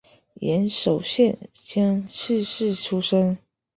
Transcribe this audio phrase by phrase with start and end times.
[0.39, 3.37] 岩手县江刺市出身。